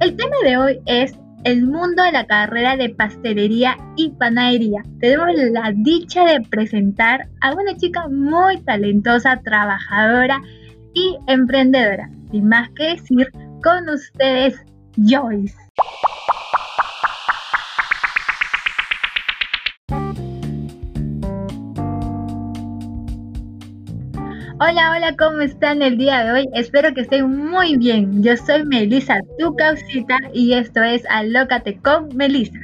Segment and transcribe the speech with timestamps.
[0.00, 4.82] El tema de hoy es el mundo de la carrera de pastelería y panadería.
[5.00, 10.40] Tenemos la dicha de presentar a una chica muy talentosa, trabajadora
[10.94, 12.10] y emprendedora.
[12.30, 13.32] Sin más que decir,
[13.62, 14.54] con ustedes,
[14.96, 15.56] Joyce.
[24.60, 26.48] Hola, hola, ¿cómo están el día de hoy?
[26.52, 28.24] Espero que estén muy bien.
[28.24, 32.58] Yo soy Melissa, tu causita, y esto es Alócate con Melissa.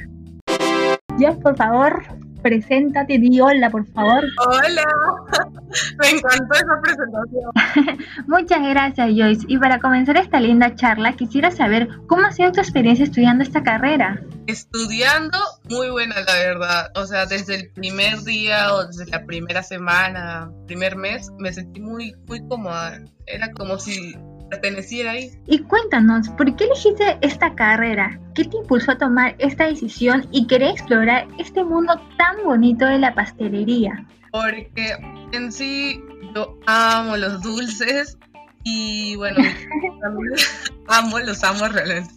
[1.17, 2.03] Dios, por favor,
[2.45, 4.23] preséntate, di hola, por favor.
[4.45, 4.83] Hola,
[5.97, 7.97] me encantó esa presentación.
[8.27, 9.45] Muchas gracias, Joyce.
[9.47, 13.63] Y para comenzar esta linda charla, quisiera saber cómo ha sido tu experiencia estudiando esta
[13.63, 14.21] carrera.
[14.45, 15.39] Estudiando,
[15.71, 16.91] muy buena, la verdad.
[16.93, 21.81] O sea, desde el primer día o desde la primera semana, primer mes, me sentí
[21.81, 23.01] muy, muy cómoda.
[23.25, 24.15] Era como si
[24.49, 25.31] perteneciera ahí.
[25.47, 28.19] Y cuéntanos, ¿por qué elegiste esta carrera?
[28.33, 32.99] ¿Qué te impulsó a tomar esta decisión y querer explorar este mundo tan bonito de
[32.99, 34.05] la pastelería?
[34.31, 34.97] Porque
[35.31, 36.01] en sí
[36.35, 38.17] yo amo los dulces
[38.63, 39.37] y bueno,
[40.87, 42.13] amo, los amo realmente.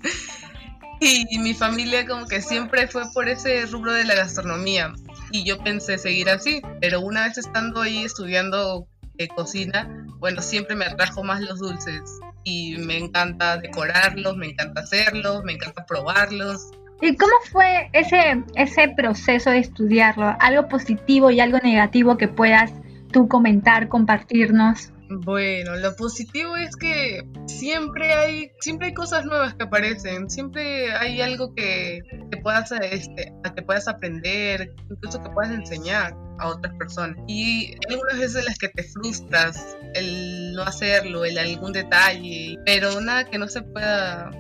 [1.00, 4.92] Y mi familia como que siempre fue por ese rubro de la gastronomía
[5.30, 8.88] y yo pensé seguir así, pero una vez estando ahí estudiando
[9.19, 12.02] eh, cocina, bueno, siempre me atrajo más los dulces
[12.44, 16.70] y me encanta decorarlos, me encanta hacerlos, me encanta probarlos.
[17.00, 20.36] ¿Y cómo fue ese, ese proceso de estudiarlo?
[20.41, 22.72] ¿Algo positivo y algo negativo que puedas
[23.12, 24.92] tú comentar, compartirnos?
[25.10, 31.22] Bueno, lo positivo es que siempre hay, siempre hay cosas nuevas que aparecen, siempre hay
[31.22, 36.75] algo que, que puedas, este, a que puedas aprender, incluso que puedas enseñar a otras
[36.75, 37.17] personas.
[37.27, 43.25] Y algunas veces las que te frustras, el no hacerlo, el algún detalle, pero nada
[43.25, 44.31] que no se pueda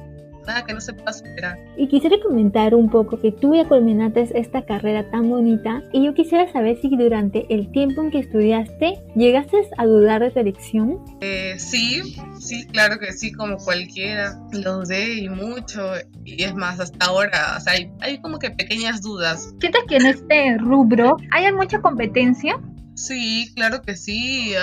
[0.48, 1.58] nada que no se pueda superar.
[1.76, 6.14] Y quisiera comentar un poco que tú ya culminaste esta carrera tan bonita y yo
[6.14, 10.98] quisiera saber si durante el tiempo en que estudiaste llegaste a dudar de tu elección.
[11.20, 14.40] Eh, sí, sí, claro que sí, como cualquiera.
[14.52, 15.92] Lo dudé y mucho
[16.24, 19.54] y es más, hasta ahora, o sea, hay, hay como que pequeñas dudas.
[19.60, 22.58] ¿Sientes que en este rubro hay mucha competencia?
[22.94, 24.54] Sí, claro que sí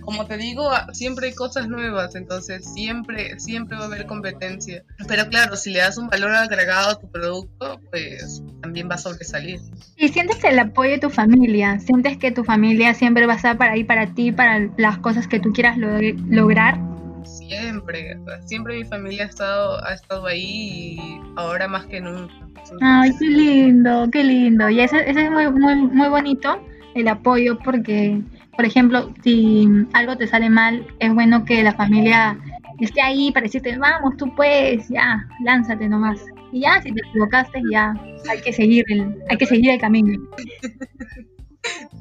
[0.00, 4.82] como te digo, siempre hay cosas nuevas, entonces siempre, siempre va a haber competencia.
[5.06, 8.98] Pero claro, si le das un valor agregado a tu producto, pues también va a
[8.98, 9.60] sobresalir.
[9.96, 11.78] ¿Y sientes el apoyo de tu familia?
[11.80, 15.26] ¿Sientes que tu familia siempre va a estar para ahí para ti, para las cosas
[15.26, 16.78] que tú quieras lograr?
[17.24, 22.34] Siempre, siempre mi familia ha estado, ha estado ahí y ahora más que nunca.
[22.80, 24.68] Ay, qué lindo, qué lindo.
[24.70, 26.60] Y ese, ese es muy, muy, muy bonito,
[26.94, 28.20] el apoyo, porque
[28.60, 32.38] por ejemplo, si algo te sale mal, es bueno que la familia
[32.78, 36.20] esté ahí para decirte, vamos, tú puedes, ya, lánzate nomás.
[36.52, 37.94] Y ya, si te equivocaste, ya
[38.28, 40.12] hay que seguir el, hay que seguir el camino.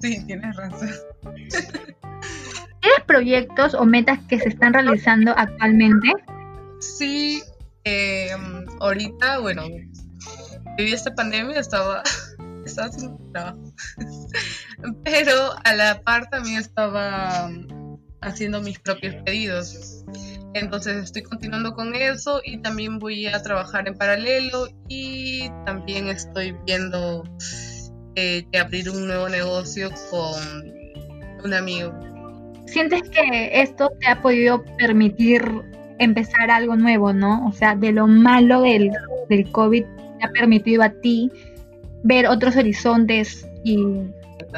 [0.02, 0.90] Sí, tienes razón.
[2.82, 6.10] ¿Tienes proyectos o metas que se están realizando actualmente?
[6.80, 7.42] Sí,
[7.86, 8.32] eh,
[8.82, 9.64] ahorita, bueno,
[10.78, 12.04] viví esta pandemia, estaba
[12.66, 13.74] estaba sin trabajo.
[15.04, 20.06] Pero a la par también estaba um, haciendo mis propios pedidos.
[20.54, 26.56] Entonces estoy continuando con eso y también voy a trabajar en paralelo y también estoy
[26.66, 27.24] viendo
[28.16, 30.74] eh, que abrir un nuevo negocio con
[31.44, 31.94] un amigo.
[32.66, 35.44] ¿Sientes que esto te ha podido permitir
[36.00, 37.48] empezar algo nuevo, no?
[37.48, 38.92] O sea, de lo malo del,
[39.30, 39.84] del COVID
[40.20, 41.32] te ha permitido a ti
[42.04, 43.78] ver otros horizontes y,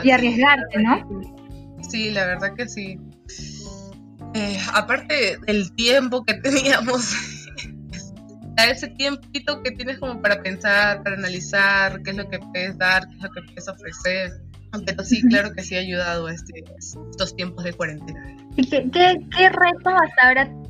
[0.03, 1.24] y arriesgarte, ¿no?
[1.90, 3.00] Sí, la verdad que sí.
[4.34, 7.13] Eh, aparte del tiempo que teníamos,
[8.57, 12.78] a ese tiempito que tienes como para pensar, para analizar qué es lo que puedes
[12.78, 14.31] dar, qué es lo que puedes ofrecer.
[14.85, 18.38] Pero sí, claro que sí ha ayudado este, estos tiempos de cuarentena.
[18.56, 20.61] ¿Y qué, qué, qué reto hasta ahora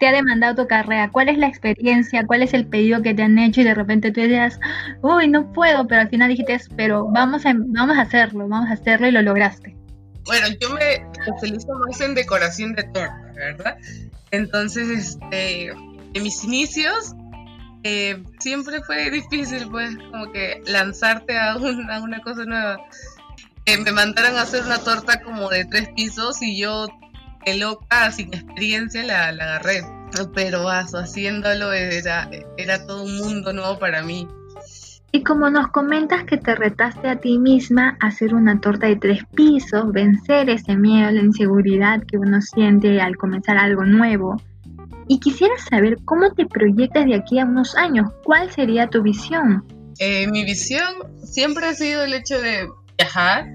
[0.00, 1.10] te ha demandado tu carrera?
[1.10, 2.26] ¿Cuál es la experiencia?
[2.26, 3.60] ¿Cuál es el pedido que te han hecho?
[3.60, 4.58] Y de repente tú dices,
[5.02, 8.72] uy, no puedo, pero al final dijiste, pero vamos a, vamos a hacerlo, vamos a
[8.72, 9.76] hacerlo y lo lograste.
[10.24, 13.76] Bueno, yo me especializo más en decoración de torta, ¿verdad?
[14.30, 17.14] Entonces, este, en mis inicios
[17.84, 22.78] eh, siempre fue difícil, pues, como que lanzarte a una, una cosa nueva.
[23.66, 26.88] Me mandaron a hacer una torta como de tres pisos y yo
[27.56, 29.82] loca, sin experiencia, la, la agarré.
[30.34, 34.26] Pero vaso, haciéndolo era, era todo un mundo nuevo para mí.
[35.12, 38.96] Y como nos comentas que te retaste a ti misma a hacer una torta de
[38.96, 44.40] tres pisos, vencer ese miedo, la inseguridad que uno siente al comenzar algo nuevo,
[45.08, 48.12] y quisiera saber cómo te proyectas de aquí a unos años.
[48.22, 49.64] ¿Cuál sería tu visión?
[49.98, 50.94] Eh, mi visión
[51.24, 53.46] siempre ha sido el hecho de viajar.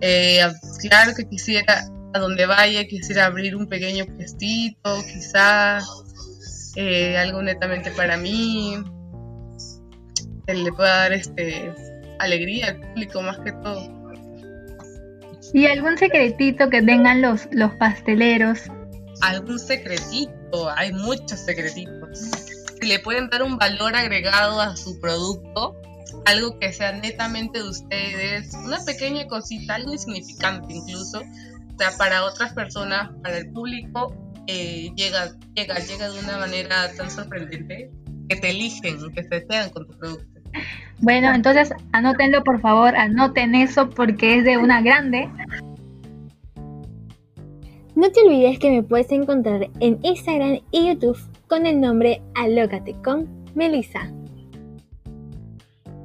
[0.00, 0.42] Eh,
[0.88, 5.86] claro que quisiera, a donde vaya, quisiera abrir un pequeño puestito, quizás
[6.74, 8.76] eh, algo netamente para mí,
[10.46, 11.72] que le pueda dar este
[12.18, 13.96] alegría al público más que todo.
[15.52, 18.64] ¿Y algún secretito que tengan los, los pasteleros?
[19.22, 22.18] Algún secretito, hay muchos secretitos.
[22.80, 25.76] Si le pueden dar un valor agregado a su producto,
[26.24, 31.22] algo que sea netamente de ustedes, una pequeña cosita, algo insignificante incluso,
[31.76, 34.14] o sea, para otras personas, para el público,
[34.46, 37.90] eh, llega, llega, llega de una manera tan sorprendente
[38.30, 40.40] que te eligen, que se quedan con tu producto.
[41.00, 45.28] Bueno, entonces anótenlo por favor, anoten eso porque es de una grande.
[47.94, 52.94] No te olvides que me puedes encontrar en Instagram y YouTube con el nombre Alócate
[53.02, 54.10] con Melissa.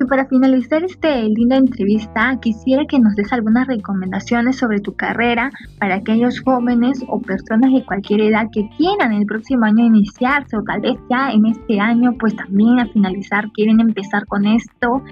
[0.02, 5.52] Y para finalizar esta linda entrevista, quisiera que nos des algunas recomendaciones sobre tu carrera
[5.78, 10.64] para aquellos jóvenes o personas de cualquier edad que quieran el próximo año iniciarse o
[10.64, 15.04] tal vez ya en este año pues también al finalizar quieren empezar con esto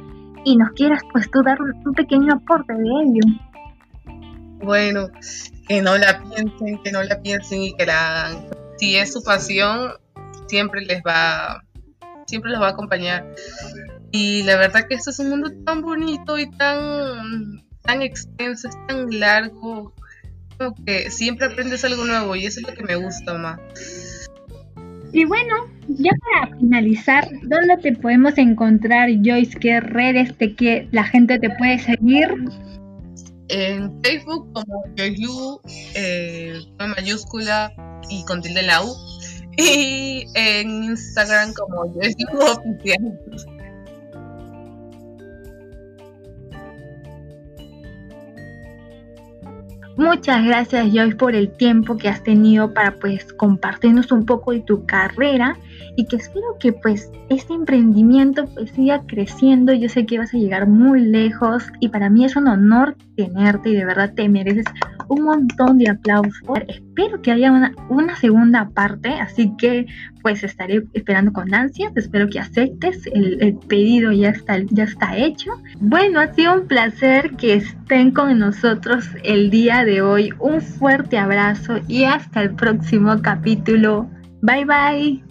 [0.44, 3.42] y nos quieras pues tú dar un, pequeño aporte de ello.
[4.64, 5.08] Bueno,
[5.68, 8.48] que no la piensen, que no la piensen y que la hagan.
[8.78, 9.92] Si es su pasión,
[10.48, 11.64] siempre les va,
[12.26, 13.28] siempre les va a acompañar.
[14.12, 18.76] Y la verdad que esto es un mundo tan bonito y tan, tan extenso, es
[18.88, 19.94] tan largo,
[20.58, 23.60] como que siempre aprendes algo nuevo y eso es lo que me gusta más.
[25.12, 25.56] Y bueno,
[25.88, 29.58] ya para finalizar, ¿dónde te podemos encontrar, Joyce?
[29.60, 32.28] ¿Qué redes te que la gente te puede seguir?
[33.48, 35.60] En Facebook como Joyce Lu,
[35.96, 36.60] eh,
[36.96, 37.74] mayúscula
[38.10, 38.96] y con tilde la U.
[39.58, 43.20] Y en Instagram como Joyce Lu Oficial.
[50.00, 54.62] Muchas gracias Joyce por el tiempo que has tenido para pues compartirnos un poco de
[54.62, 55.58] tu carrera
[55.98, 59.74] y que espero que pues este emprendimiento pues siga creciendo.
[59.74, 63.72] Yo sé que vas a llegar muy lejos y para mí es un honor tenerte
[63.72, 64.64] y de verdad te mereces
[65.10, 66.42] un montón de aplausos.
[66.68, 67.52] Espero que haya
[67.90, 69.86] una, segunda parte, así que
[70.22, 71.92] pues estaré esperando con ansias.
[71.96, 73.06] Espero que aceptes.
[73.08, 75.52] El, el, pedido ya está, ya está hecho.
[75.80, 80.34] Bueno, ha sido un placer que estén con nosotros el día de hoy.
[80.40, 84.10] Un fuerte abrazo y hasta el próximo capítulo.
[84.42, 85.29] Bye bye.